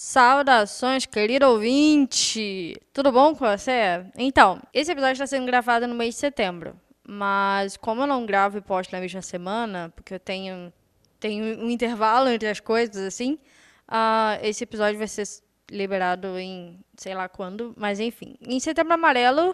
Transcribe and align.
Saudações, 0.00 1.06
querido 1.06 1.48
ouvinte! 1.48 2.72
Tudo 2.92 3.10
bom 3.10 3.34
com 3.34 3.44
você? 3.44 4.06
Então, 4.16 4.62
esse 4.72 4.92
episódio 4.92 5.14
está 5.14 5.26
sendo 5.26 5.44
gravado 5.44 5.88
no 5.88 5.94
mês 5.96 6.14
de 6.14 6.20
setembro. 6.20 6.80
Mas 7.02 7.76
como 7.76 8.02
eu 8.02 8.06
não 8.06 8.24
gravo 8.24 8.58
e 8.58 8.60
posto 8.60 8.92
na 8.92 9.00
mesma 9.00 9.20
semana, 9.22 9.92
porque 9.96 10.14
eu 10.14 10.20
tenho, 10.20 10.72
tenho 11.18 11.58
um 11.58 11.68
intervalo 11.68 12.28
entre 12.28 12.48
as 12.48 12.60
coisas, 12.60 12.96
assim, 12.96 13.40
uh, 13.88 14.38
esse 14.40 14.62
episódio 14.62 14.98
vai 14.98 15.08
ser 15.08 15.26
liberado 15.68 16.38
em 16.38 16.78
sei 16.96 17.12
lá 17.16 17.28
quando, 17.28 17.74
mas 17.76 17.98
enfim. 17.98 18.36
Em 18.40 18.60
setembro 18.60 18.94
amarelo, 18.94 19.52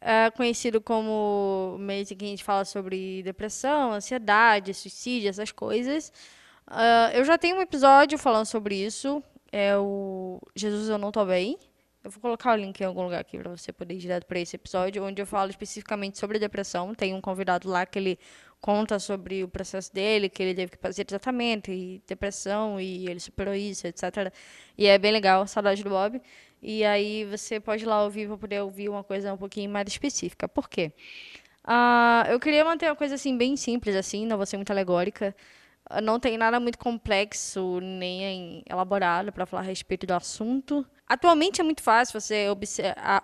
é 0.00 0.30
conhecido 0.30 0.80
como 0.80 1.76
mês 1.80 2.12
em 2.12 2.16
que 2.16 2.24
a 2.24 2.28
gente 2.28 2.44
fala 2.44 2.64
sobre 2.64 3.24
depressão, 3.24 3.92
ansiedade, 3.92 4.72
suicídio, 4.72 5.30
essas 5.30 5.50
coisas. 5.50 6.12
Uh, 6.68 7.10
eu 7.12 7.24
já 7.24 7.36
tenho 7.36 7.56
um 7.56 7.60
episódio 7.60 8.16
falando 8.16 8.46
sobre 8.46 8.76
isso. 8.76 9.20
É 9.56 9.78
o 9.78 10.40
Jesus 10.56 10.88
Eu 10.88 10.98
Não 10.98 11.12
Tô 11.12 11.24
Bem. 11.24 11.56
Eu 12.02 12.10
vou 12.10 12.20
colocar 12.20 12.54
o 12.54 12.56
link 12.56 12.80
em 12.80 12.84
algum 12.84 13.04
lugar 13.04 13.20
aqui 13.20 13.38
para 13.38 13.48
você 13.48 13.72
poder 13.72 13.94
ir 13.94 13.98
direto 13.98 14.26
para 14.26 14.40
esse 14.40 14.56
episódio, 14.56 15.04
onde 15.04 15.22
eu 15.22 15.26
falo 15.26 15.48
especificamente 15.48 16.18
sobre 16.18 16.40
depressão. 16.40 16.92
Tem 16.92 17.14
um 17.14 17.20
convidado 17.20 17.68
lá 17.68 17.86
que 17.86 17.96
ele 17.96 18.18
conta 18.60 18.98
sobre 18.98 19.44
o 19.44 19.48
processo 19.48 19.94
dele, 19.94 20.28
que 20.28 20.42
ele 20.42 20.56
teve 20.56 20.72
que 20.72 20.78
fazer 20.78 21.04
tratamento 21.04 21.70
e 21.70 22.02
depressão, 22.04 22.80
e 22.80 23.08
ele 23.08 23.20
superou 23.20 23.54
isso, 23.54 23.86
etc. 23.86 24.34
E 24.76 24.88
é 24.88 24.98
bem 24.98 25.12
legal, 25.12 25.46
saudade 25.46 25.84
do 25.84 25.90
Bob. 25.90 26.20
E 26.60 26.84
aí 26.84 27.24
você 27.24 27.60
pode 27.60 27.84
ir 27.84 27.86
lá 27.86 28.02
ouvir 28.02 28.26
para 28.26 28.36
poder 28.36 28.60
ouvir 28.60 28.88
uma 28.88 29.04
coisa 29.04 29.32
um 29.32 29.36
pouquinho 29.36 29.70
mais 29.70 29.86
específica. 29.86 30.48
Por 30.48 30.68
quê? 30.68 30.90
Uh, 31.64 32.26
eu 32.28 32.40
queria 32.40 32.64
manter 32.64 32.86
uma 32.86 32.96
coisa 32.96 33.14
assim 33.14 33.38
bem 33.38 33.56
simples, 33.56 33.94
assim, 33.94 34.26
não 34.26 34.36
vou 34.36 34.46
ser 34.46 34.56
muito 34.56 34.72
alegórica. 34.72 35.32
Não 36.02 36.18
tem 36.18 36.38
nada 36.38 36.58
muito 36.58 36.78
complexo 36.78 37.78
nem 37.80 38.62
elaborado 38.68 39.32
para 39.32 39.46
falar 39.46 39.62
a 39.62 39.66
respeito 39.66 40.06
do 40.06 40.14
assunto. 40.14 40.86
Atualmente 41.06 41.60
é 41.60 41.64
muito 41.64 41.82
fácil 41.82 42.18
você 42.18 42.46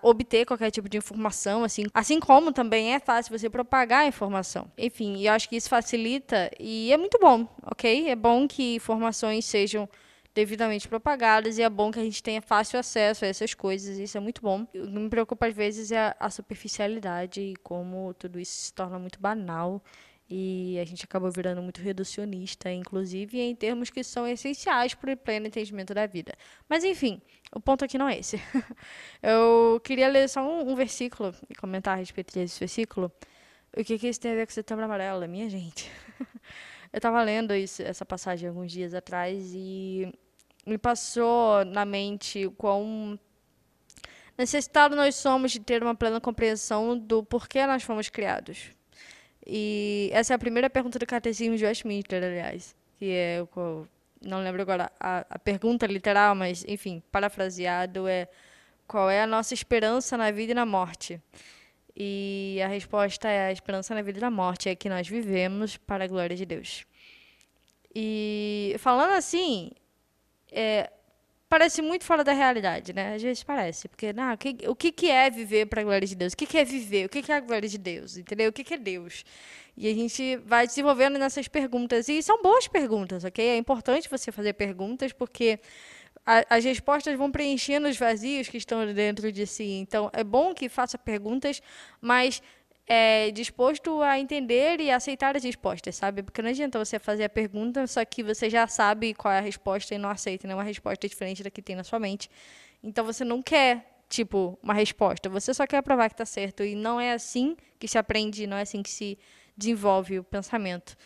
obter 0.02 0.44
qualquer 0.44 0.70
tipo 0.70 0.86
de 0.86 0.98
informação, 0.98 1.64
assim, 1.64 1.84
assim 1.94 2.20
como 2.20 2.52
também 2.52 2.94
é 2.94 3.00
fácil 3.00 3.36
você 3.36 3.48
propagar 3.48 4.00
a 4.02 4.06
informação. 4.06 4.70
Enfim, 4.76 5.22
eu 5.22 5.32
acho 5.32 5.48
que 5.48 5.56
isso 5.56 5.70
facilita 5.70 6.50
e 6.60 6.92
é 6.92 6.98
muito 6.98 7.18
bom, 7.18 7.48
ok? 7.64 8.10
É 8.10 8.14
bom 8.14 8.46
que 8.46 8.74
informações 8.74 9.46
sejam 9.46 9.88
devidamente 10.34 10.86
propagadas 10.86 11.56
e 11.56 11.62
é 11.62 11.70
bom 11.70 11.90
que 11.90 11.98
a 11.98 12.04
gente 12.04 12.22
tenha 12.22 12.42
fácil 12.42 12.78
acesso 12.78 13.24
a 13.24 13.28
essas 13.28 13.54
coisas, 13.54 13.98
isso 13.98 14.16
é 14.16 14.20
muito 14.20 14.42
bom. 14.42 14.62
O 14.62 14.66
que 14.66 14.78
me 14.78 15.08
preocupa 15.08 15.46
às 15.46 15.54
vezes 15.54 15.90
é 15.90 16.14
a 16.20 16.28
superficialidade 16.28 17.40
e 17.40 17.56
como 17.56 18.12
tudo 18.12 18.38
isso 18.38 18.52
se 18.52 18.74
torna 18.74 18.98
muito 18.98 19.18
banal 19.18 19.82
e 20.30 20.78
a 20.78 20.84
gente 20.84 21.04
acabou 21.04 21.28
virando 21.28 21.60
muito 21.60 21.80
reducionista, 21.82 22.70
inclusive 22.70 23.40
em 23.40 23.56
termos 23.56 23.90
que 23.90 24.04
são 24.04 24.28
essenciais 24.28 24.94
para 24.94 25.12
o 25.12 25.16
pleno 25.16 25.48
entendimento 25.48 25.92
da 25.92 26.06
vida. 26.06 26.34
Mas 26.68 26.84
enfim, 26.84 27.20
o 27.52 27.58
ponto 27.58 27.84
aqui 27.84 27.98
não 27.98 28.08
é 28.08 28.20
esse. 28.20 28.40
Eu 29.20 29.80
queria 29.82 30.06
ler 30.06 30.28
só 30.28 30.40
um, 30.40 30.70
um 30.70 30.76
versículo 30.76 31.34
e 31.48 31.54
comentar 31.56 31.94
a 31.94 31.96
respeito 31.96 32.32
desse 32.32 32.60
versículo. 32.60 33.10
O 33.76 33.82
que, 33.82 33.98
que 33.98 34.08
isso 34.08 34.20
tem 34.20 34.30
a 34.30 34.34
ver 34.36 34.46
com 34.46 34.52
setembro 34.52 34.84
amarelo, 34.84 35.26
minha 35.26 35.50
gente? 35.50 35.90
Eu 36.92 36.98
estava 36.98 37.20
lendo 37.22 37.52
isso, 37.52 37.82
essa 37.82 38.06
passagem 38.06 38.48
alguns 38.48 38.70
dias 38.70 38.94
atrás 38.94 39.52
e 39.52 40.12
me 40.64 40.78
passou 40.78 41.64
na 41.64 41.84
mente 41.84 42.48
quão 42.56 43.18
necessitado 44.38 44.94
nós 44.94 45.16
somos 45.16 45.50
de 45.50 45.58
ter 45.58 45.82
uma 45.82 45.94
plena 45.94 46.20
compreensão 46.20 46.96
do 46.96 47.24
porquê 47.24 47.66
nós 47.66 47.82
fomos 47.82 48.08
criados 48.08 48.78
e 49.46 50.10
essa 50.12 50.34
é 50.34 50.36
a 50.36 50.38
primeira 50.38 50.68
pergunta 50.68 50.98
do 50.98 51.06
Catecismo 51.06 51.56
de 51.56 51.64
Westminster, 51.64 52.22
aliás, 52.22 52.74
que 52.98 53.10
é 53.10 53.42
o 53.42 53.86
não 54.20 54.42
lembro 54.42 54.60
agora 54.60 54.92
a, 55.00 55.24
a 55.30 55.38
pergunta 55.38 55.86
literal, 55.86 56.34
mas 56.34 56.64
enfim, 56.68 57.02
parafraseado 57.10 58.06
é 58.06 58.28
qual 58.86 59.08
é 59.08 59.22
a 59.22 59.26
nossa 59.26 59.54
esperança 59.54 60.16
na 60.16 60.30
vida 60.30 60.52
e 60.52 60.54
na 60.54 60.66
morte? 60.66 61.20
E 61.96 62.60
a 62.62 62.68
resposta 62.68 63.28
é 63.28 63.46
a 63.46 63.52
esperança 63.52 63.94
na 63.94 64.02
vida 64.02 64.18
e 64.18 64.20
na 64.20 64.30
morte 64.30 64.68
é 64.68 64.74
que 64.74 64.88
nós 64.88 65.08
vivemos 65.08 65.76
para 65.76 66.04
a 66.04 66.06
glória 66.06 66.36
de 66.36 66.44
Deus. 66.44 66.84
E 67.94 68.74
falando 68.78 69.12
assim, 69.12 69.70
é, 70.50 70.90
parece 71.50 71.82
muito 71.82 72.04
fora 72.04 72.22
da 72.22 72.32
realidade, 72.32 72.92
né? 72.92 73.16
Às 73.16 73.22
vezes 73.22 73.42
parece, 73.42 73.88
porque 73.88 74.12
não, 74.12 74.32
o, 74.32 74.38
que, 74.38 74.56
o 74.68 74.74
que, 74.76 75.10
é 75.10 75.28
viver 75.28 75.66
para 75.66 75.80
a 75.80 75.84
glória 75.84 76.06
de 76.06 76.14
Deus? 76.14 76.32
O 76.32 76.36
que, 76.36 76.56
é 76.56 76.64
viver? 76.64 77.06
O 77.06 77.08
que, 77.08 77.20
que 77.20 77.32
é 77.32 77.34
a 77.34 77.40
glória 77.40 77.68
de 77.68 77.76
Deus? 77.76 78.16
Entendeu? 78.16 78.50
O 78.50 78.52
que, 78.52 78.62
que 78.62 78.74
é 78.74 78.78
Deus? 78.78 79.24
E 79.76 79.88
a 79.88 79.94
gente 79.94 80.36
vai 80.36 80.64
desenvolvendo 80.68 81.18
nessas 81.18 81.48
perguntas. 81.48 82.08
E 82.08 82.22
são 82.22 82.40
boas 82.40 82.68
perguntas, 82.68 83.24
ok? 83.24 83.44
É 83.44 83.56
importante 83.56 84.08
você 84.08 84.30
fazer 84.30 84.52
perguntas, 84.52 85.12
porque 85.12 85.58
a, 86.24 86.44
as 86.56 86.64
respostas 86.64 87.18
vão 87.18 87.32
preenchendo 87.32 87.88
os 87.88 87.98
vazios 87.98 88.48
que 88.48 88.56
estão 88.56 88.86
dentro 88.94 89.32
de 89.32 89.44
si. 89.44 89.72
Então, 89.72 90.08
é 90.12 90.22
bom 90.22 90.54
que 90.54 90.68
faça 90.68 90.96
perguntas, 90.96 91.60
mas 92.00 92.40
é, 92.92 93.30
disposto 93.30 94.02
a 94.02 94.18
entender 94.18 94.80
e 94.80 94.90
aceitar 94.90 95.36
as 95.36 95.44
respostas, 95.44 95.94
sabe? 95.94 96.24
Porque 96.24 96.42
não 96.42 96.50
adianta 96.50 96.76
você 96.76 96.98
fazer 96.98 97.22
a 97.22 97.28
pergunta, 97.28 97.86
só 97.86 98.04
que 98.04 98.20
você 98.20 98.50
já 98.50 98.66
sabe 98.66 99.14
qual 99.14 99.32
é 99.32 99.38
a 99.38 99.40
resposta 99.40 99.94
e 99.94 99.98
não 99.98 100.10
aceita 100.10 100.48
nenhuma 100.48 100.64
resposta 100.64 101.08
diferente 101.08 101.40
da 101.40 101.52
que 101.52 101.62
tem 101.62 101.76
na 101.76 101.84
sua 101.84 102.00
mente. 102.00 102.28
Então 102.82 103.04
você 103.04 103.24
não 103.24 103.40
quer, 103.40 104.02
tipo, 104.08 104.58
uma 104.60 104.74
resposta, 104.74 105.28
você 105.28 105.54
só 105.54 105.68
quer 105.68 105.80
provar 105.82 106.08
que 106.08 106.14
está 106.14 106.24
certo. 106.24 106.64
E 106.64 106.74
não 106.74 107.00
é 107.00 107.12
assim 107.12 107.56
que 107.78 107.86
se 107.86 107.96
aprende, 107.96 108.44
não 108.44 108.56
é 108.56 108.62
assim 108.62 108.82
que 108.82 108.90
se 108.90 109.16
desenvolve 109.56 110.18
o 110.18 110.24
pensamento. 110.24 110.96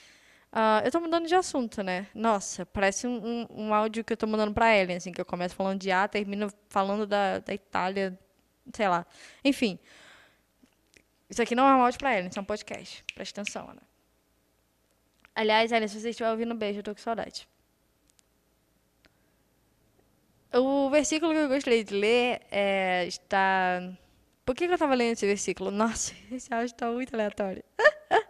Uh, 0.55 0.81
eu 0.85 0.87
estou 0.87 1.03
mudando 1.03 1.27
de 1.27 1.35
assunto, 1.35 1.83
né? 1.83 2.07
Nossa, 2.15 2.65
parece 2.65 3.07
um, 3.07 3.47
um, 3.51 3.67
um 3.67 3.75
áudio 3.75 4.03
que 4.03 4.15
eu 4.15 4.15
estou 4.15 4.29
mandando 4.29 4.55
para 4.55 4.75
Ellen, 4.75 4.97
assim, 4.97 5.13
que 5.13 5.21
eu 5.21 5.27
começo 5.27 5.55
falando 5.55 5.81
de 5.81 5.91
A, 5.91 6.09
termino 6.09 6.49
falando 6.71 7.07
da, 7.07 7.41
da 7.41 7.53
Itália, 7.53 8.19
sei 8.73 8.89
lá. 8.89 9.05
Enfim. 9.45 9.79
Isso 11.29 11.43
aqui 11.43 11.55
não 11.55 11.69
é 11.69 11.75
um 11.75 11.83
áudio 11.83 11.99
pra 11.99 12.17
Ellen, 12.17 12.29
isso 12.29 12.39
é 12.39 12.43
um 12.43 12.45
podcast. 12.45 13.05
Presta 13.15 13.41
atenção, 13.41 13.71
Ana. 13.71 13.83
Aliás, 15.35 15.73
Ellen, 15.73 15.89
se 15.89 16.01
você 16.01 16.11
estiver 16.11 16.31
ouvindo, 16.31 16.55
beijo, 16.55 16.81
eu 16.81 16.83
tô 16.83 16.95
com 16.95 17.01
saudade. 17.01 17.49
O 20.53 20.89
versículo 20.89 21.33
que 21.33 21.39
eu 21.39 21.49
gostaria 21.49 21.83
de 21.83 21.95
ler 21.95 22.41
é, 22.51 23.05
está. 23.07 23.81
Por 24.45 24.55
que, 24.55 24.67
que 24.67 24.71
eu 24.71 24.75
estava 24.75 24.95
lendo 24.95 25.15
esse 25.15 25.27
versículo? 25.27 25.71
Nossa, 25.71 26.15
esse 26.31 26.53
áudio 26.55 26.67
está 26.67 26.89
muito 26.91 27.13
aleatório. 27.13 27.65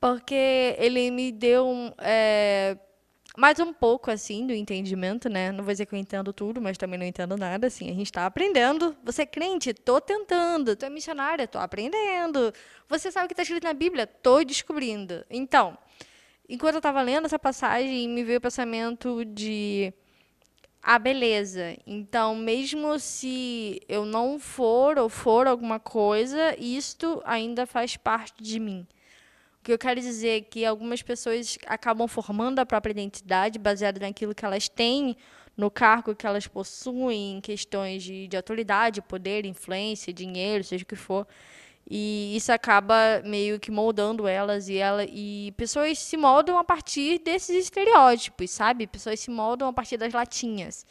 Porque 0.00 0.76
ele 0.78 1.10
me 1.10 1.32
deu 1.32 1.66
um. 1.66 1.92
É, 1.98 2.78
mais 3.36 3.58
um 3.58 3.72
pouco, 3.72 4.10
assim, 4.10 4.46
do 4.46 4.52
entendimento, 4.52 5.28
né? 5.28 5.50
Não 5.50 5.64
vou 5.64 5.72
dizer 5.72 5.86
que 5.86 5.94
eu 5.94 5.98
entendo 5.98 6.32
tudo, 6.32 6.60
mas 6.60 6.78
também 6.78 6.98
não 6.98 7.04
entendo 7.04 7.36
nada, 7.36 7.66
assim. 7.66 7.90
A 7.90 7.92
gente 7.92 8.06
está 8.06 8.26
aprendendo. 8.26 8.96
Você 9.02 9.22
é 9.22 9.26
crente? 9.26 9.74
Tô 9.74 10.00
tentando. 10.00 10.76
Tu 10.76 10.84
é 10.84 10.90
missionária? 10.90 11.48
Tô 11.48 11.58
aprendendo. 11.58 12.52
Você 12.88 13.10
sabe 13.10 13.24
o 13.24 13.28
que 13.28 13.32
está 13.32 13.42
escrito 13.42 13.64
na 13.64 13.74
Bíblia? 13.74 14.06
Tô 14.06 14.44
descobrindo. 14.44 15.24
Então, 15.28 15.76
enquanto 16.48 16.74
eu 16.74 16.78
estava 16.78 17.02
lendo 17.02 17.24
essa 17.24 17.38
passagem, 17.38 18.08
me 18.08 18.22
veio 18.22 18.38
o 18.38 18.42
pensamento 18.42 19.24
de... 19.24 19.92
Ah, 20.80 20.98
beleza. 20.98 21.76
Então, 21.86 22.36
mesmo 22.36 22.98
se 23.00 23.80
eu 23.88 24.04
não 24.04 24.38
for 24.38 24.96
ou 24.98 25.08
for 25.08 25.48
alguma 25.48 25.80
coisa, 25.80 26.54
isto 26.56 27.20
ainda 27.24 27.66
faz 27.66 27.96
parte 27.96 28.40
de 28.40 28.60
mim. 28.60 28.86
O 29.64 29.66
que 29.66 29.72
eu 29.72 29.78
quero 29.78 29.98
dizer 29.98 30.28
é 30.28 30.40
que 30.42 30.62
algumas 30.62 31.00
pessoas 31.00 31.56
acabam 31.66 32.06
formando 32.06 32.58
a 32.58 32.66
própria 32.66 32.92
identidade 32.92 33.58
baseada 33.58 33.98
naquilo 33.98 34.34
que 34.34 34.44
elas 34.44 34.68
têm, 34.68 35.16
no 35.56 35.70
cargo 35.70 36.14
que 36.14 36.26
elas 36.26 36.46
possuem, 36.46 37.38
em 37.38 37.40
questões 37.40 38.02
de, 38.02 38.28
de 38.28 38.36
autoridade, 38.36 39.00
poder, 39.00 39.46
influência, 39.46 40.12
dinheiro, 40.12 40.62
seja 40.62 40.84
o 40.84 40.86
que 40.86 40.94
for. 40.94 41.26
E 41.88 42.36
isso 42.36 42.52
acaba 42.52 43.22
meio 43.24 43.58
que 43.58 43.70
moldando 43.70 44.28
elas 44.28 44.68
e 44.68 44.76
ela 44.76 45.02
e 45.06 45.54
pessoas 45.56 45.98
se 45.98 46.18
moldam 46.18 46.58
a 46.58 46.64
partir 46.64 47.20
desses 47.20 47.56
estereótipos, 47.56 48.50
sabe? 48.50 48.86
Pessoas 48.86 49.18
se 49.18 49.30
moldam 49.30 49.66
a 49.66 49.72
partir 49.72 49.96
das 49.96 50.12
latinhas. 50.12 50.84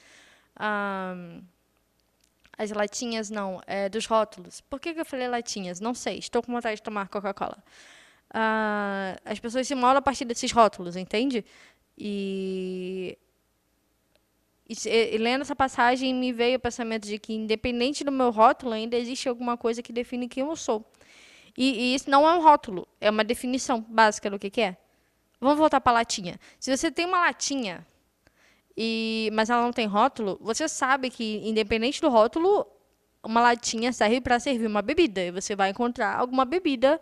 As 2.58 2.72
latinhas 2.72 3.30
não, 3.30 3.62
é, 3.68 3.88
dos 3.88 4.08
rótulos. 4.08 4.62
Por 4.62 4.80
que, 4.80 4.96
que 4.96 5.00
eu 5.00 5.06
falei 5.06 5.28
latinhas? 5.28 5.80
Não 5.80 5.94
sei. 5.94 6.18
Estou 6.18 6.42
com 6.42 6.52
vontade 6.52 6.78
de 6.78 6.82
tomar 6.82 7.08
Coca-Cola 7.08 7.64
uh, 8.34 9.20
as 9.24 9.40
pessoas 9.40 9.68
se 9.68 9.76
molam 9.76 9.98
a 9.98 10.02
partir 10.02 10.26
desses 10.26 10.52
rótulos, 10.52 10.96
entende? 10.96 11.46
E, 11.98 13.18
e, 14.68 14.76
e, 14.88 15.18
lendo 15.18 15.42
essa 15.42 15.56
passagem 15.56 16.14
me 16.14 16.34
veio 16.34 16.58
o 16.58 16.60
pensamento 16.60 17.06
de 17.06 17.20
que, 17.20 17.34
independente 17.34 18.04
do 18.04 18.12
meu 18.12 18.32
rótulo, 18.32 18.74
ainda 18.74 18.98
existe 18.98 19.30
alguma 19.30 19.56
coisa 19.56 19.82
que 19.82 19.94
define 19.94 20.28
quem 20.28 20.44
eu 20.44 20.56
sou. 20.56 20.86
E, 21.56 21.92
e 21.92 21.96
isso 21.96 22.10
não 22.10 22.28
é 22.28 22.36
um 22.36 22.42
rótulo, 22.42 22.88
é 23.00 23.10
uma 23.10 23.24
definição 23.24 23.80
básica 23.82 24.30
do 24.30 24.40
que, 24.40 24.50
que 24.50 24.62
é. 24.62 24.78
Vamos 25.40 25.58
voltar 25.58 25.80
para 25.82 25.92
a 25.92 25.96
latinha. 25.96 26.40
Se 26.60 26.76
você 26.76 26.90
tem 26.90 27.06
uma 27.06 27.20
latinha, 27.20 27.86
e, 28.76 29.30
mas 29.34 29.50
ela 29.50 29.62
não 29.62 29.72
tem 29.72 29.86
rótulo, 29.86 30.40
você 30.42 30.68
sabe 30.68 31.10
que, 31.12 31.48
independente 31.48 32.02
do 32.02 32.10
rótulo, 32.10 32.66
uma 33.22 33.42
latinha 33.42 33.94
serve 33.94 34.20
para 34.20 34.40
servir 34.40 34.66
uma 34.66 34.82
bebida. 34.82 35.22
E 35.22 35.32
você 35.32 35.56
vai 35.56 35.70
encontrar 35.70 36.18
alguma 36.18 36.44
bebida 36.44 37.00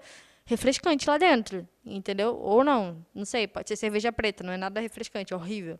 refrescante 0.51 1.09
lá 1.09 1.17
dentro, 1.17 1.65
entendeu? 1.85 2.35
Ou 2.35 2.61
não, 2.61 3.05
não 3.15 3.23
sei, 3.23 3.47
pode 3.47 3.69
ser 3.69 3.77
cerveja 3.77 4.11
preta, 4.11 4.43
não 4.43 4.51
é 4.51 4.57
nada 4.57 4.81
refrescante, 4.81 5.33
é 5.33 5.35
horrível. 5.35 5.79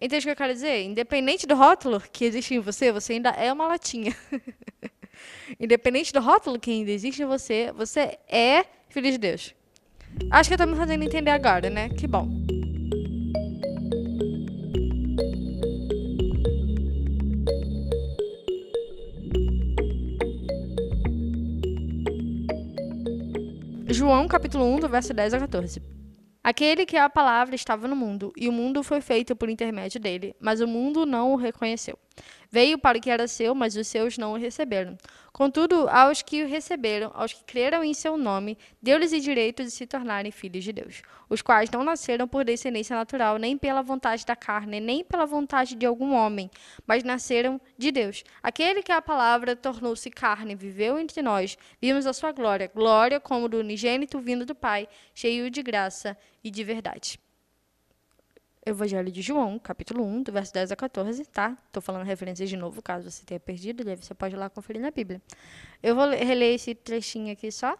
Entende 0.00 0.24
o 0.24 0.28
que 0.28 0.30
eu 0.30 0.36
quero 0.36 0.54
dizer? 0.54 0.82
Independente 0.84 1.46
do 1.46 1.54
rótulo 1.54 2.00
que 2.00 2.24
existe 2.24 2.54
em 2.54 2.58
você, 2.58 2.90
você 2.90 3.12
ainda 3.14 3.30
é 3.30 3.52
uma 3.52 3.66
latinha. 3.66 4.16
Independente 5.60 6.14
do 6.14 6.20
rótulo 6.20 6.58
que 6.58 6.70
ainda 6.70 6.90
existe 6.90 7.22
em 7.22 7.26
você, 7.26 7.70
você 7.72 8.18
é 8.26 8.64
filho 8.88 9.10
de 9.10 9.18
Deus. 9.18 9.54
Acho 10.30 10.48
que 10.48 10.54
eu 10.54 10.58
tô 10.58 10.66
me 10.66 10.76
fazendo 10.76 11.04
entender 11.04 11.30
agora, 11.30 11.68
né? 11.68 11.90
Que 11.90 12.06
bom. 12.06 12.55
João 24.06 24.28
capítulo 24.28 24.64
1, 24.76 24.78
do 24.78 24.88
verso 24.88 25.12
10 25.12 25.34
a 25.34 25.38
14. 25.40 25.82
Aquele 26.40 26.86
que 26.86 26.96
é 26.96 27.00
a 27.00 27.10
palavra 27.10 27.56
estava 27.56 27.88
no 27.88 27.96
mundo, 27.96 28.32
e 28.36 28.48
o 28.48 28.52
mundo 28.52 28.84
foi 28.84 29.00
feito 29.00 29.34
por 29.34 29.48
intermédio 29.48 29.98
dele, 29.98 30.32
mas 30.38 30.60
o 30.60 30.68
mundo 30.68 31.04
não 31.04 31.32
o 31.32 31.36
reconheceu. 31.36 31.98
Veio 32.50 32.78
para 32.78 32.98
o 32.98 33.00
que 33.00 33.10
era 33.10 33.28
seu, 33.28 33.54
mas 33.54 33.76
os 33.76 33.86
seus 33.86 34.16
não 34.16 34.32
o 34.32 34.36
receberam. 34.36 34.96
Contudo, 35.32 35.86
aos 35.90 36.22
que 36.22 36.42
o 36.42 36.48
receberam, 36.48 37.10
aos 37.12 37.30
que 37.30 37.44
creram 37.44 37.84
em 37.84 37.92
seu 37.92 38.16
nome, 38.16 38.56
deu-lhes 38.80 39.12
o 39.12 39.20
direito 39.20 39.62
de 39.62 39.70
se 39.70 39.86
tornarem 39.86 40.32
filhos 40.32 40.64
de 40.64 40.72
Deus, 40.72 41.02
os 41.28 41.42
quais 41.42 41.68
não 41.70 41.84
nasceram 41.84 42.26
por 42.26 42.42
descendência 42.42 42.96
natural, 42.96 43.36
nem 43.36 43.58
pela 43.58 43.82
vontade 43.82 44.24
da 44.24 44.34
carne, 44.34 44.80
nem 44.80 45.04
pela 45.04 45.26
vontade 45.26 45.74
de 45.74 45.84
algum 45.84 46.14
homem, 46.14 46.50
mas 46.86 47.04
nasceram 47.04 47.60
de 47.76 47.92
Deus. 47.92 48.24
Aquele 48.42 48.82
que 48.82 48.92
a 48.92 49.02
palavra 49.02 49.54
tornou-se 49.54 50.08
carne, 50.10 50.54
viveu 50.54 50.98
entre 50.98 51.20
nós, 51.20 51.58
vimos 51.82 52.06
a 52.06 52.14
sua 52.14 52.32
glória, 52.32 52.70
glória 52.74 53.20
como 53.20 53.46
do 53.46 53.58
unigênito 53.58 54.18
vindo 54.20 54.46
do 54.46 54.54
Pai, 54.54 54.88
cheio 55.14 55.50
de 55.50 55.62
graça 55.62 56.16
e 56.42 56.50
de 56.50 56.64
verdade. 56.64 57.25
Evangelho 58.66 59.12
de 59.12 59.22
João, 59.22 59.60
capítulo 59.60 60.04
1, 60.04 60.24
do 60.24 60.32
verso 60.32 60.52
10 60.52 60.72
a 60.72 60.76
14, 60.76 61.24
tá? 61.26 61.56
Estou 61.68 61.80
falando 61.80 62.04
referências 62.04 62.50
de 62.50 62.56
novo, 62.56 62.82
caso 62.82 63.08
você 63.08 63.24
tenha 63.24 63.38
perdido, 63.38 63.84
você 63.96 64.12
pode 64.12 64.34
ir 64.34 64.38
lá 64.38 64.50
conferir 64.50 64.82
na 64.82 64.90
Bíblia. 64.90 65.22
Eu 65.80 65.94
vou 65.94 66.10
reler 66.10 66.56
esse 66.56 66.74
trechinho 66.74 67.32
aqui 67.32 67.52
só. 67.52 67.78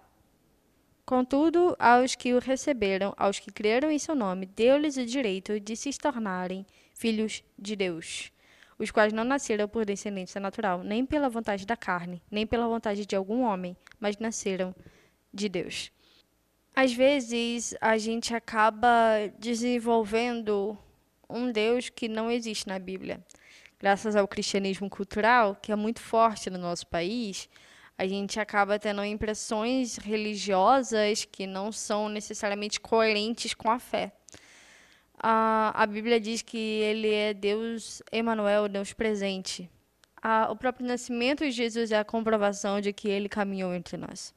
Contudo, 1.04 1.74
aos 1.76 2.14
que 2.14 2.32
o 2.34 2.38
receberam, 2.38 3.12
aos 3.16 3.40
que 3.40 3.50
creram 3.50 3.90
em 3.90 3.98
seu 3.98 4.14
nome, 4.14 4.46
deu-lhes 4.46 4.96
o 4.96 5.04
direito 5.04 5.58
de 5.58 5.74
se 5.74 5.90
tornarem 5.98 6.64
filhos 6.94 7.42
de 7.58 7.74
Deus, 7.74 8.30
os 8.78 8.92
quais 8.92 9.12
não 9.12 9.24
nasceram 9.24 9.66
por 9.66 9.84
descendência 9.84 10.40
natural, 10.40 10.84
nem 10.84 11.04
pela 11.04 11.28
vontade 11.28 11.66
da 11.66 11.76
carne, 11.76 12.22
nem 12.30 12.46
pela 12.46 12.68
vontade 12.68 13.04
de 13.04 13.16
algum 13.16 13.42
homem, 13.42 13.76
mas 13.98 14.18
nasceram 14.18 14.72
de 15.34 15.48
Deus. 15.48 15.90
Às 16.78 16.92
vezes 16.92 17.74
a 17.80 17.96
gente 17.96 18.34
acaba 18.34 19.32
desenvolvendo 19.38 20.76
um 21.26 21.50
Deus 21.50 21.88
que 21.88 22.06
não 22.06 22.30
existe 22.30 22.68
na 22.68 22.78
Bíblia. 22.78 23.18
Graças 23.80 24.14
ao 24.14 24.28
cristianismo 24.28 24.90
cultural, 24.90 25.56
que 25.56 25.72
é 25.72 25.76
muito 25.76 26.00
forte 26.00 26.50
no 26.50 26.58
nosso 26.58 26.86
país, 26.86 27.48
a 27.96 28.06
gente 28.06 28.38
acaba 28.38 28.78
tendo 28.78 29.02
impressões 29.02 29.96
religiosas 29.96 31.24
que 31.24 31.46
não 31.46 31.72
são 31.72 32.10
necessariamente 32.10 32.78
coerentes 32.78 33.54
com 33.54 33.70
a 33.70 33.78
fé. 33.78 34.12
A, 35.18 35.72
a 35.82 35.86
Bíblia 35.86 36.20
diz 36.20 36.42
que 36.42 36.58
ele 36.58 37.10
é 37.10 37.32
Deus 37.32 38.02
Emanuel, 38.12 38.68
Deus 38.68 38.92
presente. 38.92 39.70
A, 40.22 40.52
o 40.52 40.56
próprio 40.56 40.86
nascimento 40.86 41.42
de 41.42 41.52
Jesus 41.52 41.90
é 41.90 41.98
a 41.98 42.04
comprovação 42.04 42.82
de 42.82 42.92
que 42.92 43.08
ele 43.08 43.30
caminhou 43.30 43.72
entre 43.72 43.96
nós. 43.96 44.34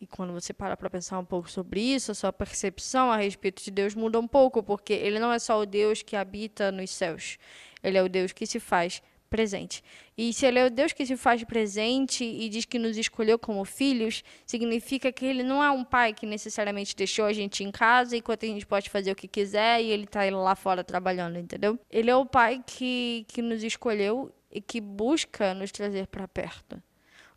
E 0.00 0.06
quando 0.06 0.32
você 0.32 0.52
para 0.52 0.76
para 0.76 0.88
pensar 0.88 1.18
um 1.18 1.24
pouco 1.24 1.50
sobre 1.50 1.80
isso, 1.80 2.12
a 2.12 2.14
sua 2.14 2.32
percepção 2.32 3.10
a 3.10 3.16
respeito 3.16 3.62
de 3.62 3.70
Deus 3.70 3.94
muda 3.94 4.18
um 4.20 4.28
pouco, 4.28 4.62
porque 4.62 4.92
ele 4.92 5.18
não 5.18 5.32
é 5.32 5.38
só 5.38 5.60
o 5.60 5.66
Deus 5.66 6.02
que 6.02 6.14
habita 6.14 6.70
nos 6.70 6.90
céus, 6.90 7.36
ele 7.82 7.98
é 7.98 8.02
o 8.02 8.08
Deus 8.08 8.32
que 8.32 8.46
se 8.46 8.60
faz 8.60 9.02
presente. 9.28 9.82
E 10.16 10.32
se 10.32 10.46
ele 10.46 10.58
é 10.58 10.66
o 10.66 10.70
Deus 10.70 10.92
que 10.92 11.06
se 11.06 11.16
faz 11.16 11.44
presente 11.44 12.24
e 12.24 12.48
diz 12.48 12.64
que 12.64 12.78
nos 12.78 12.96
escolheu 12.96 13.38
como 13.38 13.64
filhos, 13.64 14.24
significa 14.46 15.12
que 15.12 15.24
ele 15.24 15.42
não 15.42 15.62
é 15.62 15.70
um 15.70 15.84
pai 15.84 16.12
que 16.12 16.26
necessariamente 16.26 16.96
deixou 16.96 17.24
a 17.24 17.32
gente 17.32 17.62
em 17.62 17.70
casa 17.70 18.16
enquanto 18.16 18.44
a 18.44 18.48
gente 18.48 18.66
pode 18.66 18.90
fazer 18.90 19.12
o 19.12 19.16
que 19.16 19.28
quiser 19.28 19.82
e 19.82 19.90
ele 19.90 20.04
está 20.04 20.24
lá 20.30 20.56
fora 20.56 20.82
trabalhando, 20.82 21.38
entendeu? 21.38 21.78
Ele 21.90 22.10
é 22.10 22.16
o 22.16 22.26
pai 22.26 22.62
que, 22.66 23.24
que 23.28 23.42
nos 23.42 23.62
escolheu 23.62 24.32
e 24.50 24.60
que 24.60 24.80
busca 24.80 25.54
nos 25.54 25.70
trazer 25.70 26.06
para 26.06 26.26
perto. 26.26 26.82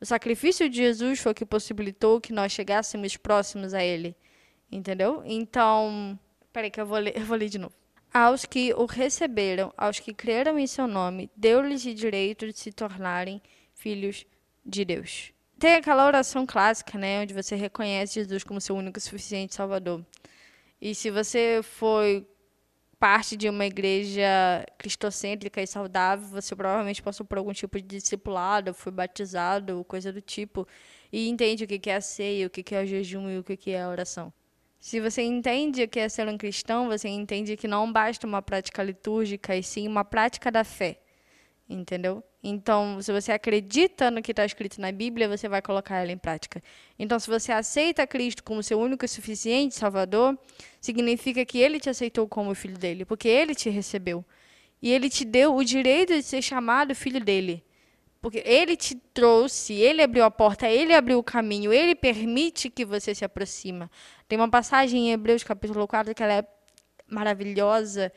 O 0.01 0.05
sacrifício 0.05 0.67
de 0.67 0.77
Jesus 0.77 1.19
foi 1.19 1.31
o 1.31 1.35
que 1.35 1.45
possibilitou 1.45 2.19
que 2.19 2.33
nós 2.33 2.51
chegássemos 2.51 3.15
próximos 3.17 3.71
a 3.71 3.83
Ele. 3.83 4.15
Entendeu? 4.71 5.21
Então, 5.23 6.19
peraí 6.51 6.71
que 6.71 6.81
eu 6.81 6.87
vou 6.87 6.97
ler, 6.97 7.13
eu 7.15 7.23
vou 7.23 7.37
ler 7.37 7.49
de 7.49 7.59
novo. 7.59 7.75
Aos 8.11 8.43
que 8.43 8.73
o 8.73 8.85
receberam, 8.85 9.71
aos 9.77 9.99
que 9.99 10.11
creram 10.13 10.57
em 10.57 10.65
seu 10.65 10.87
nome, 10.87 11.29
deu-lhes 11.35 11.85
o 11.85 11.93
direito 11.93 12.47
de 12.47 12.57
se 12.57 12.71
tornarem 12.71 13.39
filhos 13.75 14.25
de 14.65 14.83
Deus. 14.83 15.31
Tem 15.59 15.75
aquela 15.75 16.07
oração 16.07 16.45
clássica, 16.45 16.97
né, 16.97 17.21
onde 17.21 17.33
você 17.33 17.55
reconhece 17.55 18.15
Jesus 18.15 18.43
como 18.43 18.59
seu 18.59 18.75
único 18.75 18.97
e 18.97 19.01
suficiente 19.01 19.53
Salvador. 19.53 20.03
E 20.81 20.95
se 20.95 21.11
você 21.11 21.61
foi 21.61 22.27
parte 23.01 23.35
de 23.35 23.49
uma 23.49 23.65
igreja 23.65 24.63
cristocêntrica 24.77 25.59
e 25.59 25.65
saudável, 25.65 26.27
você 26.27 26.55
provavelmente 26.55 27.01
passou 27.01 27.25
por 27.25 27.39
algum 27.39 27.51
tipo 27.51 27.81
de 27.81 27.87
discipulado, 27.97 28.75
foi 28.75 28.91
batizado, 28.91 29.83
coisa 29.85 30.13
do 30.13 30.21
tipo, 30.21 30.67
e 31.11 31.27
entende 31.27 31.63
o 31.63 31.67
que 31.67 31.89
é 31.89 31.95
a 31.95 32.01
ceia, 32.01 32.45
o 32.45 32.49
que 32.51 32.75
é 32.75 32.83
o 32.83 32.85
jejum 32.85 33.27
e 33.27 33.39
o 33.39 33.43
que 33.43 33.71
é 33.71 33.81
a 33.81 33.89
oração. 33.89 34.31
Se 34.79 34.99
você 34.99 35.23
entende 35.23 35.81
o 35.81 35.89
que 35.89 35.99
é 35.99 36.07
ser 36.07 36.27
um 36.27 36.37
cristão, 36.37 36.89
você 36.89 37.09
entende 37.09 37.57
que 37.57 37.67
não 37.67 37.91
basta 37.91 38.27
uma 38.27 38.41
prática 38.41 38.83
litúrgica, 38.83 39.55
e 39.55 39.63
sim 39.63 39.87
uma 39.87 40.05
prática 40.05 40.51
da 40.51 40.63
fé. 40.63 41.01
Entendeu? 41.67 42.23
Então, 42.43 42.99
se 43.01 43.11
você 43.11 43.31
acredita 43.31 44.09
no 44.09 44.21
que 44.21 44.31
está 44.31 44.43
escrito 44.43 44.81
na 44.81 44.91
Bíblia, 44.91 45.29
você 45.29 45.47
vai 45.47 45.61
colocar 45.61 45.97
ela 45.97 46.11
em 46.11 46.17
prática. 46.17 46.61
Então, 46.97 47.19
se 47.19 47.29
você 47.29 47.51
aceita 47.51 48.07
Cristo 48.07 48.43
como 48.43 48.63
seu 48.63 48.79
único 48.79 49.05
e 49.05 49.07
suficiente 49.07 49.75
Salvador, 49.75 50.37
significa 50.79 51.45
que 51.45 51.59
Ele 51.59 51.79
te 51.79 51.89
aceitou 51.89 52.27
como 52.27 52.55
filho 52.55 52.77
dele, 52.77 53.05
porque 53.05 53.27
Ele 53.27 53.53
te 53.53 53.69
recebeu. 53.69 54.25
E 54.81 54.91
Ele 54.91 55.07
te 55.07 55.23
deu 55.23 55.55
o 55.55 55.63
direito 55.63 56.13
de 56.13 56.23
ser 56.23 56.41
chamado 56.41 56.95
filho 56.95 57.23
dele. 57.23 57.63
Porque 58.19 58.41
Ele 58.43 58.75
te 58.75 58.95
trouxe, 59.13 59.73
Ele 59.73 60.01
abriu 60.01 60.23
a 60.23 60.31
porta, 60.31 60.67
Ele 60.67 60.95
abriu 60.95 61.19
o 61.19 61.23
caminho, 61.23 61.71
Ele 61.71 61.93
permite 61.93 62.71
que 62.71 62.83
você 62.83 63.13
se 63.13 63.23
aproxima. 63.23 63.89
Tem 64.27 64.39
uma 64.39 64.49
passagem 64.49 65.09
em 65.09 65.11
Hebreus 65.11 65.43
capítulo 65.43 65.87
4 65.87 66.15
que 66.15 66.23
ela 66.23 66.33
é 66.33 66.47
maravilhosa, 67.07 68.11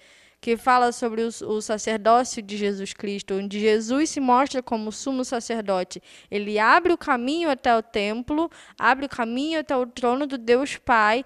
que 0.44 0.58
fala 0.58 0.93
sobre 0.93 1.23
o, 1.23 1.29
o, 1.29 1.62
sacerdócio 1.62 2.43
de 2.43 2.58
Jesus 2.58 2.93
Cristo, 2.93 3.32
onde 3.32 3.58
Jesus 3.58 4.11
se 4.11 4.20
mostra 4.20 4.62
como 4.62 4.92
sumo 4.92 5.25
sacerdote. 5.25 6.02
Ele 6.30 6.59
abre 6.59 6.92
o 6.92 6.99
caminho 6.99 7.49
até 7.49 7.75
o 7.75 7.83
templo, 7.83 8.50
abre 8.78 9.07
o 9.07 9.09
caminho 9.09 9.61
até 9.61 9.75
o 9.75 9.87
trono 9.87 10.26
do 10.26 10.37
Deus 10.37 10.76
Pai, 10.76 11.25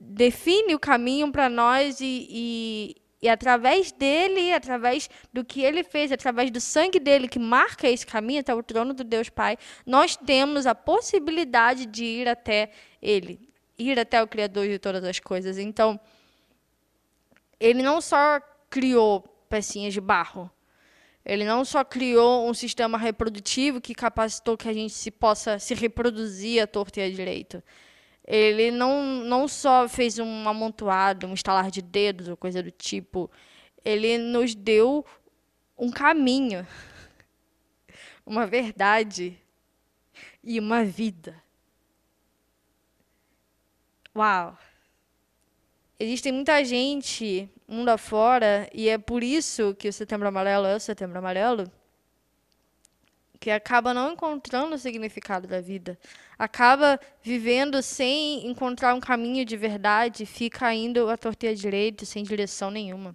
define 0.00 0.74
o 0.74 0.80
caminho 0.80 1.30
para 1.30 1.48
nós 1.48 2.00
e, 2.00 2.26
e, 2.28 2.96
e, 3.22 3.28
através 3.28 3.92
dele, 3.92 4.52
através 4.52 5.08
do 5.32 5.44
que 5.44 5.62
ele 5.62 5.84
fez, 5.84 6.10
através 6.10 6.50
do 6.50 6.60
sangue 6.60 6.98
dele 6.98 7.28
que 7.28 7.38
marca 7.38 7.88
esse 7.88 8.04
caminho 8.04 8.40
até 8.40 8.52
o 8.52 8.64
trono 8.64 8.92
do 8.92 9.04
Deus 9.04 9.28
Pai, 9.28 9.56
nós 9.86 10.16
temos 10.16 10.66
a 10.66 10.74
possibilidade 10.74 11.86
de 11.86 12.04
ir 12.04 12.28
até 12.28 12.72
ele, 13.00 13.48
ir 13.78 13.96
até 13.96 14.20
o 14.20 14.26
Criador 14.26 14.66
de 14.66 14.80
todas 14.80 15.04
as 15.04 15.20
coisas. 15.20 15.56
Então, 15.56 16.00
ele 17.60 17.82
não 17.82 18.00
só 18.00 18.40
criou 18.70 19.20
pecinhas 19.48 19.92
de 19.92 20.00
barro, 20.00 20.50
ele 21.24 21.44
não 21.44 21.64
só 21.64 21.84
criou 21.84 22.48
um 22.48 22.54
sistema 22.54 22.96
reprodutivo 22.96 23.80
que 23.80 23.94
capacitou 23.94 24.56
que 24.56 24.68
a 24.68 24.72
gente 24.72 24.94
se 24.94 25.10
possa 25.10 25.58
se 25.58 25.74
reproduzir 25.74 26.62
à 26.62 26.66
torta 26.66 27.00
e 27.00 27.02
à 27.04 27.10
direita. 27.10 27.62
Ele 28.26 28.70
não, 28.70 29.02
não 29.24 29.46
só 29.46 29.88
fez 29.88 30.18
um 30.18 30.48
amontoado, 30.48 31.26
um 31.26 31.34
estalar 31.34 31.70
de 31.70 31.82
dedos 31.82 32.28
ou 32.28 32.36
coisa 32.36 32.62
do 32.62 32.70
tipo. 32.70 33.30
Ele 33.84 34.16
nos 34.18 34.54
deu 34.54 35.04
um 35.76 35.90
caminho, 35.90 36.66
uma 38.24 38.46
verdade 38.46 39.38
e 40.42 40.58
uma 40.58 40.84
vida. 40.84 41.42
Uau! 44.16 44.56
Existe 46.02 46.32
muita 46.32 46.64
gente 46.64 47.46
mundo 47.68 47.90
afora, 47.90 48.66
e 48.72 48.88
é 48.88 48.96
por 48.96 49.22
isso 49.22 49.74
que 49.74 49.86
o 49.86 49.92
Setembro 49.92 50.26
Amarelo 50.26 50.64
é 50.64 50.74
o 50.74 50.80
Setembro 50.80 51.18
Amarelo, 51.18 51.70
que 53.38 53.50
acaba 53.50 53.92
não 53.92 54.14
encontrando 54.14 54.74
o 54.74 54.78
significado 54.78 55.46
da 55.46 55.60
vida. 55.60 55.98
Acaba 56.38 56.98
vivendo 57.22 57.82
sem 57.82 58.46
encontrar 58.46 58.94
um 58.94 59.00
caminho 59.00 59.44
de 59.44 59.58
verdade, 59.58 60.24
fica 60.24 60.72
indo 60.72 61.10
à 61.10 61.18
torta 61.18 61.54
direito, 61.54 62.06
sem 62.06 62.24
direção 62.24 62.70
nenhuma. 62.70 63.14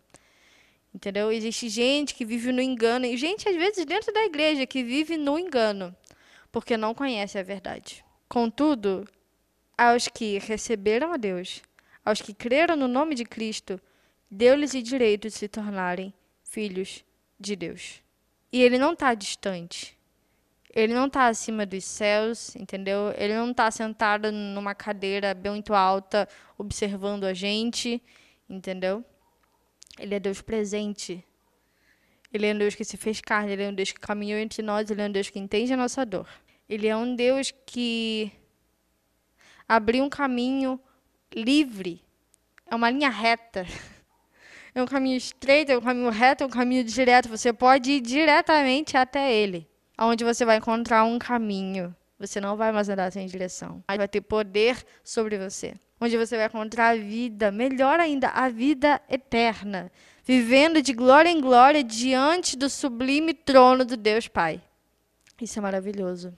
Entendeu? 0.93 1.31
Existe 1.31 1.67
gente 1.69 2.13
que 2.13 2.23
vive 2.23 2.51
no 2.51 2.61
engano, 2.61 3.07
e 3.07 3.17
gente, 3.17 3.49
às 3.49 3.55
vezes, 3.55 3.83
dentro 3.83 4.13
da 4.13 4.23
igreja, 4.25 4.63
que 4.67 4.83
vive 4.83 5.17
no 5.17 5.39
engano, 5.39 5.95
porque 6.51 6.77
não 6.77 6.93
conhece 6.93 7.39
a 7.39 7.41
verdade. 7.41 8.05
Contudo, 8.29 9.07
aos 9.75 10.07
que 10.07 10.37
receberam 10.37 11.11
a 11.11 11.17
Deus, 11.17 11.63
aos 12.05 12.21
que 12.21 12.33
creram 12.33 12.75
no 12.75 12.87
nome 12.87 13.15
de 13.15 13.25
Cristo, 13.25 13.81
deu-lhes 14.29 14.75
o 14.75 14.81
direito 14.81 15.27
de 15.27 15.33
se 15.33 15.47
tornarem 15.47 16.13
filhos 16.43 17.03
de 17.39 17.55
Deus. 17.55 18.01
E 18.51 18.61
ele 18.61 18.77
não 18.77 18.93
está 18.93 19.13
distante. 19.15 19.97
Ele 20.73 20.93
não 20.93 21.07
está 21.07 21.27
acima 21.27 21.65
dos 21.65 21.83
céus, 21.83 22.55
entendeu? 22.55 23.13
Ele 23.17 23.33
não 23.33 23.51
está 23.51 23.71
sentado 23.71 24.31
numa 24.31 24.75
cadeira 24.75 25.33
muito 25.33 25.73
alta, 25.73 26.27
observando 26.57 27.23
a 27.23 27.33
gente, 27.33 28.01
entendeu? 28.47 29.03
Ele 29.97 30.15
é 30.15 30.19
Deus 30.19 30.41
presente. 30.41 31.25
Ele 32.31 32.45
é 32.45 32.53
um 32.53 32.57
Deus 32.57 32.75
que 32.75 32.83
se 32.83 32.97
fez 32.97 33.21
carne, 33.21 33.53
ele 33.53 33.63
é 33.63 33.69
um 33.69 33.73
Deus 33.73 33.93
que 33.93 33.99
caminhou 33.99 34.37
entre 34.37 34.61
nós, 34.61 34.91
ele 34.91 35.01
é 35.01 35.05
um 35.05 35.11
Deus 35.11 35.29
que 35.29 35.39
entende 35.39 35.73
a 35.73 35.77
nossa 35.77 36.05
dor. 36.05 36.27
Ele 36.67 36.87
é 36.87 36.95
um 36.95 37.15
Deus 37.15 37.53
que 37.65 38.31
abriu 39.67 40.03
um 40.03 40.09
caminho 40.09 40.79
livre. 41.33 42.03
É 42.65 42.75
uma 42.75 42.89
linha 42.89 43.09
reta. 43.09 43.65
É 44.73 44.83
um 44.83 44.85
caminho 44.85 45.15
estreito, 45.15 45.71
é 45.71 45.77
um 45.77 45.81
caminho 45.81 46.09
reto, 46.09 46.43
é 46.43 46.47
um 46.47 46.49
caminho 46.49 46.83
direto. 46.83 47.29
Você 47.29 47.53
pode 47.53 47.91
ir 47.91 48.01
diretamente 48.01 48.97
até 48.97 49.33
ele, 49.33 49.65
onde 49.97 50.25
você 50.25 50.43
vai 50.43 50.57
encontrar 50.57 51.05
um 51.05 51.17
caminho. 51.17 51.95
Você 52.19 52.41
não 52.41 52.57
vai 52.57 52.73
mais 52.73 52.89
andar 52.89 53.09
sem 53.09 53.25
direção. 53.25 53.81
Mas 53.87 53.97
vai 53.97 54.07
ter 54.07 54.19
poder 54.19 54.85
sobre 55.01 55.37
você. 55.37 55.75
Onde 55.99 56.17
você 56.17 56.35
vai 56.35 56.47
encontrar 56.47 56.89
a 56.89 56.95
vida, 56.95 57.51
melhor 57.51 58.01
ainda, 58.01 58.27
a 58.29 58.49
vida 58.49 59.01
eterna. 59.09 59.89
Vivendo 60.25 60.81
de 60.81 60.91
glória 60.91 61.29
em 61.29 61.39
glória 61.39 61.83
diante 61.83 62.57
do 62.57 62.69
sublime 62.69 63.33
trono 63.33 63.85
do 63.85 63.95
Deus 63.95 64.27
Pai. 64.27 64.61
Isso 65.41 65.57
é 65.59 65.61
maravilhoso. 65.61 66.37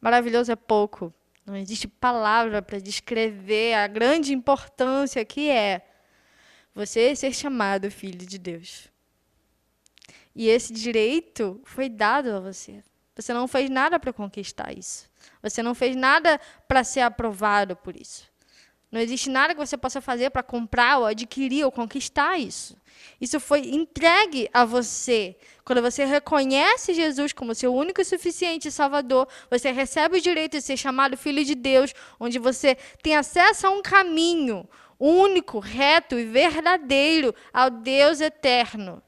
Maravilhoso 0.00 0.52
é 0.52 0.56
pouco. 0.56 1.12
Não 1.44 1.56
existe 1.56 1.88
palavra 1.88 2.62
para 2.62 2.78
descrever 2.78 3.74
a 3.74 3.86
grande 3.86 4.32
importância 4.32 5.24
que 5.24 5.50
é 5.50 5.86
você 6.74 7.16
ser 7.16 7.32
chamado 7.32 7.90
filho 7.90 8.26
de 8.26 8.38
Deus. 8.38 8.88
E 10.34 10.48
esse 10.48 10.72
direito 10.72 11.60
foi 11.64 11.88
dado 11.88 12.30
a 12.30 12.40
você. 12.40 12.82
Você 13.16 13.34
não 13.34 13.48
fez 13.48 13.68
nada 13.68 13.98
para 13.98 14.12
conquistar 14.12 14.72
isso. 14.72 15.10
Você 15.42 15.62
não 15.62 15.74
fez 15.74 15.96
nada 15.96 16.40
para 16.68 16.84
ser 16.84 17.00
aprovado 17.00 17.76
por 17.76 17.96
isso. 17.96 18.29
Não 18.90 19.00
existe 19.00 19.30
nada 19.30 19.54
que 19.54 19.60
você 19.60 19.76
possa 19.76 20.00
fazer 20.00 20.30
para 20.30 20.42
comprar 20.42 20.98
ou 20.98 21.06
adquirir 21.06 21.64
ou 21.64 21.70
conquistar 21.70 22.38
isso. 22.38 22.76
Isso 23.20 23.38
foi 23.38 23.60
entregue 23.60 24.48
a 24.52 24.64
você. 24.64 25.36
Quando 25.64 25.80
você 25.80 26.04
reconhece 26.04 26.92
Jesus 26.92 27.32
como 27.32 27.54
seu 27.54 27.72
único 27.72 28.00
e 28.00 28.04
suficiente 28.04 28.70
Salvador, 28.70 29.28
você 29.48 29.70
recebe 29.70 30.18
o 30.18 30.20
direito 30.20 30.52
de 30.52 30.62
ser 30.62 30.76
chamado 30.76 31.16
filho 31.16 31.44
de 31.44 31.54
Deus, 31.54 31.94
onde 32.18 32.38
você 32.38 32.76
tem 33.00 33.14
acesso 33.14 33.66
a 33.66 33.70
um 33.70 33.80
caminho, 33.80 34.68
único, 34.98 35.60
reto 35.60 36.18
e 36.18 36.24
verdadeiro 36.24 37.34
ao 37.52 37.70
Deus 37.70 38.20
eterno. 38.20 39.00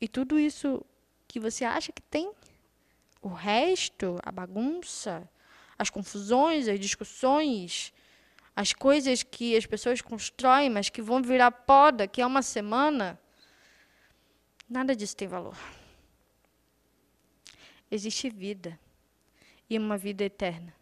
E 0.00 0.08
tudo 0.08 0.38
isso 0.38 0.82
que 1.28 1.38
você 1.38 1.64
acha 1.64 1.92
que 1.92 2.00
tem, 2.00 2.32
o 3.20 3.28
resto, 3.28 4.18
a 4.22 4.32
bagunça, 4.32 5.28
as 5.80 5.88
confusões, 5.88 6.68
as 6.68 6.78
discussões, 6.78 7.90
as 8.54 8.74
coisas 8.74 9.22
que 9.22 9.56
as 9.56 9.64
pessoas 9.64 10.02
constroem, 10.02 10.68
mas 10.68 10.90
que 10.90 11.00
vão 11.00 11.22
virar 11.22 11.50
poda, 11.50 12.06
que 12.06 12.20
é 12.20 12.26
uma 12.26 12.42
semana, 12.42 13.18
nada 14.68 14.94
disso 14.94 15.16
tem 15.16 15.26
valor. 15.26 15.56
Existe 17.90 18.28
vida 18.28 18.78
e 19.70 19.78
uma 19.78 19.96
vida 19.96 20.22
eterna. 20.22 20.74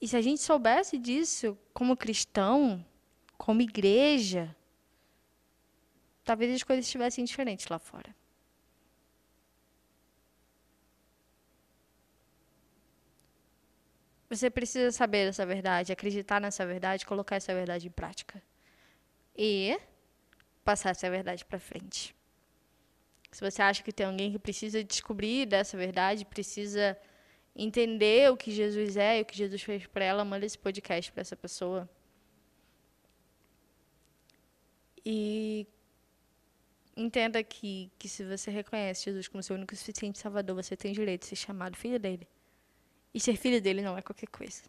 E 0.00 0.06
se 0.06 0.16
a 0.16 0.22
gente 0.22 0.40
soubesse 0.40 0.96
disso 0.96 1.58
como 1.74 1.96
cristão, 1.96 2.86
como 3.36 3.62
igreja, 3.62 4.54
talvez 6.24 6.54
as 6.54 6.62
coisas 6.62 6.84
estivessem 6.84 7.24
diferentes 7.24 7.66
lá 7.66 7.80
fora. 7.80 8.14
Você 14.28 14.50
precisa 14.50 14.90
saber 14.90 15.28
essa 15.28 15.46
verdade, 15.46 15.92
acreditar 15.92 16.40
nessa 16.40 16.66
verdade, 16.66 17.06
colocar 17.06 17.36
essa 17.36 17.54
verdade 17.54 17.86
em 17.86 17.90
prática. 17.90 18.42
E 19.36 19.78
passar 20.64 20.90
essa 20.90 21.08
verdade 21.08 21.44
para 21.44 21.60
frente. 21.60 22.14
Se 23.30 23.40
você 23.40 23.62
acha 23.62 23.82
que 23.82 23.92
tem 23.92 24.06
alguém 24.06 24.32
que 24.32 24.38
precisa 24.38 24.82
descobrir 24.82 25.46
dessa 25.46 25.76
verdade, 25.76 26.24
precisa 26.24 26.98
entender 27.54 28.30
o 28.30 28.36
que 28.36 28.50
Jesus 28.50 28.96
é 28.96 29.18
e 29.18 29.22
o 29.22 29.24
que 29.24 29.36
Jesus 29.36 29.62
fez 29.62 29.86
para 29.86 30.04
ela, 30.04 30.24
manda 30.24 30.44
esse 30.44 30.58
podcast 30.58 31.12
para 31.12 31.20
essa 31.20 31.36
pessoa. 31.36 31.88
E 35.04 35.66
entenda 36.96 37.42
que, 37.44 37.92
que 37.98 38.08
se 38.08 38.24
você 38.24 38.50
reconhece 38.50 39.04
Jesus 39.04 39.28
como 39.28 39.42
seu 39.42 39.54
único 39.54 39.72
e 39.72 39.76
suficiente 39.76 40.18
Salvador, 40.18 40.56
você 40.56 40.76
tem 40.76 40.92
direito 40.92 41.22
de 41.22 41.28
ser 41.28 41.36
chamado 41.36 41.76
filho 41.76 42.00
dele. 42.00 42.26
E 43.16 43.20
ser 43.20 43.34
filho 43.34 43.62
dele 43.62 43.80
não 43.80 43.96
é 43.96 44.02
qualquer 44.02 44.28
coisa. 44.28 44.62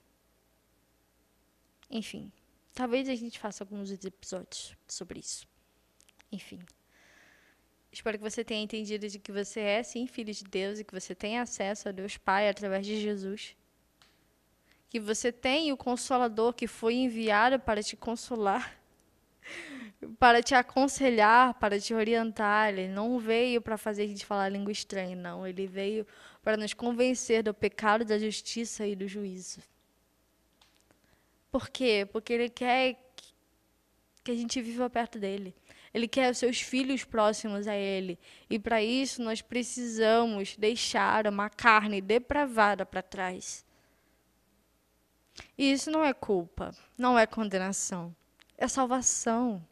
Enfim, 1.91 2.31
talvez 2.73 3.09
a 3.09 3.15
gente 3.15 3.37
faça 3.37 3.61
alguns 3.61 3.91
episódios 3.91 4.73
sobre 4.87 5.19
isso. 5.19 5.45
Enfim. 6.31 6.61
Espero 7.91 8.17
que 8.17 8.23
você 8.23 8.45
tenha 8.45 8.63
entendido 8.63 9.05
de 9.09 9.19
que 9.19 9.33
você 9.33 9.59
é, 9.59 9.83
sim, 9.83 10.07
filho 10.07 10.33
de 10.33 10.45
Deus 10.45 10.79
e 10.79 10.85
que 10.85 10.93
você 10.93 11.13
tem 11.13 11.37
acesso 11.37 11.89
a 11.89 11.91
Deus 11.91 12.15
Pai 12.15 12.47
através 12.47 12.85
de 12.85 13.01
Jesus. 13.01 13.53
Que 14.87 14.97
você 14.97 15.29
tem 15.29 15.73
o 15.73 15.77
Consolador 15.77 16.53
que 16.53 16.67
foi 16.67 16.93
enviado 16.93 17.59
para 17.59 17.83
te 17.83 17.97
consolar, 17.97 18.81
para 20.19 20.41
te 20.41 20.55
aconselhar, 20.55 21.53
para 21.55 21.79
te 21.79 21.93
orientar. 21.93 22.69
Ele 22.69 22.87
não 22.87 23.19
veio 23.19 23.61
para 23.61 23.77
fazer 23.77 24.03
a 24.03 24.07
gente 24.07 24.25
falar 24.25 24.49
língua 24.49 24.71
estranha, 24.71 25.15
não. 25.15 25.45
Ele 25.45 25.67
veio 25.67 26.05
para 26.43 26.57
nos 26.57 26.73
convencer 26.73 27.43
do 27.43 27.53
pecado, 27.53 28.05
da 28.05 28.17
justiça 28.17 28.85
e 28.85 28.95
do 28.95 29.07
juízo. 29.07 29.59
Por 31.51 31.69
quê? 31.69 32.07
Porque 32.11 32.33
Ele 32.33 32.49
quer 32.49 32.97
que 34.23 34.31
a 34.31 34.35
gente 34.35 34.61
viva 34.61 34.89
perto 34.89 35.17
dele. 35.17 35.55
Ele 35.93 36.07
quer 36.07 36.31
os 36.31 36.37
seus 36.37 36.61
filhos 36.61 37.03
próximos 37.03 37.67
a 37.67 37.75
Ele. 37.75 38.19
E 38.49 38.59
para 38.59 38.83
isso 38.83 39.21
nós 39.21 39.41
precisamos 39.41 40.55
deixar 40.57 41.27
uma 41.27 41.49
carne 41.49 42.01
depravada 42.01 42.85
para 42.85 43.01
trás. 43.01 43.65
E 45.57 45.71
isso 45.71 45.89
não 45.89 46.03
é 46.03 46.13
culpa, 46.13 46.75
não 46.97 47.17
é 47.17 47.25
condenação, 47.25 48.15
é 48.57 48.67
salvação. 48.67 49.65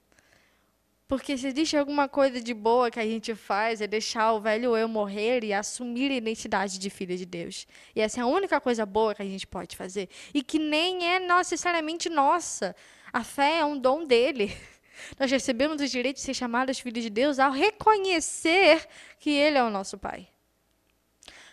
Porque 1.07 1.37
se 1.37 1.47
existe 1.47 1.77
alguma 1.77 2.09
coisa 2.09 2.41
de 2.41 2.53
boa 2.53 2.89
que 2.89 2.99
a 2.99 3.05
gente 3.05 3.35
faz 3.35 3.79
é 3.79 3.85
deixar 3.85 4.33
o 4.33 4.41
velho 4.41 4.75
eu 4.75 4.87
morrer 4.87 5.43
e 5.43 5.53
assumir 5.53 6.11
a 6.11 6.15
identidade 6.15 6.79
de 6.79 6.89
filha 6.89 7.15
de 7.15 7.25
Deus. 7.25 7.67
E 7.95 8.01
essa 8.01 8.19
é 8.19 8.23
a 8.23 8.25
única 8.25 8.59
coisa 8.59 8.85
boa 8.87 9.13
que 9.13 9.21
a 9.21 9.25
gente 9.25 9.45
pode 9.45 9.77
fazer. 9.77 10.09
E 10.33 10.41
que 10.41 10.57
nem 10.57 11.05
é 11.05 11.19
necessariamente 11.19 12.09
nossa. 12.09 12.75
A 13.13 13.23
fé 13.23 13.59
é 13.59 13.65
um 13.65 13.77
dom 13.77 14.03
dele. 14.03 14.51
Nós 15.19 15.29
recebemos 15.29 15.79
o 15.79 15.87
direito 15.87 16.15
de 16.15 16.23
ser 16.23 16.33
chamados 16.33 16.79
filhos 16.79 17.03
de 17.03 17.09
Deus 17.11 17.37
ao 17.37 17.51
reconhecer 17.51 18.87
que 19.19 19.29
Ele 19.29 19.59
é 19.59 19.63
o 19.63 19.69
nosso 19.69 19.99
Pai. 19.99 20.27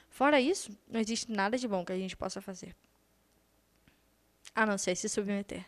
Fora 0.08 0.40
isso, 0.40 0.74
não 0.88 1.00
existe 1.00 1.30
nada 1.30 1.58
de 1.58 1.68
bom 1.68 1.84
que 1.84 1.92
a 1.92 1.98
gente 1.98 2.16
possa 2.16 2.40
fazer. 2.40 2.74
A 4.54 4.64
não 4.64 4.78
ser 4.78 4.94
se 4.96 5.08
submeter. 5.10 5.66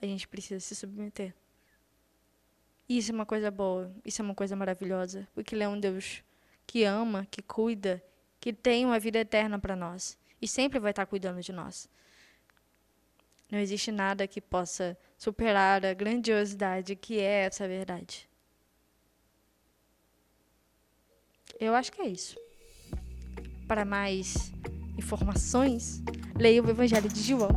A 0.00 0.06
gente 0.06 0.26
precisa 0.26 0.60
se 0.60 0.74
submeter. 0.74 1.34
Isso 2.88 3.12
é 3.12 3.14
uma 3.14 3.26
coisa 3.26 3.50
boa, 3.50 3.92
isso 4.04 4.22
é 4.22 4.24
uma 4.24 4.34
coisa 4.34 4.56
maravilhosa, 4.56 5.28
porque 5.34 5.54
Ele 5.54 5.62
é 5.62 5.68
um 5.68 5.78
Deus 5.78 6.22
que 6.66 6.84
ama, 6.84 7.26
que 7.30 7.42
cuida, 7.42 8.02
que 8.40 8.52
tem 8.52 8.86
uma 8.86 8.98
vida 8.98 9.18
eterna 9.18 9.58
para 9.58 9.76
nós 9.76 10.16
e 10.40 10.48
sempre 10.48 10.78
vai 10.78 10.90
estar 10.90 11.04
cuidando 11.04 11.40
de 11.40 11.52
nós. 11.52 11.88
Não 13.50 13.58
existe 13.58 13.90
nada 13.90 14.26
que 14.26 14.40
possa 14.40 14.96
superar 15.16 15.84
a 15.84 15.94
grandiosidade 15.94 16.94
que 16.94 17.18
é 17.18 17.44
essa 17.44 17.66
verdade. 17.66 18.28
Eu 21.58 21.74
acho 21.74 21.90
que 21.90 22.00
é 22.00 22.06
isso. 22.06 22.36
Para 23.66 23.84
mais 23.84 24.52
informações, 24.96 26.02
leia 26.38 26.62
o 26.62 26.70
Evangelho 26.70 27.08
de 27.08 27.20
João. 27.20 27.50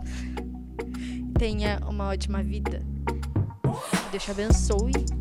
Tenha 1.38 1.79
uma 1.88 2.07
ótima 2.07 2.41
vida. 2.41 2.81
Deus 4.11 4.23
te 4.23 4.31
abençoe. 4.31 5.20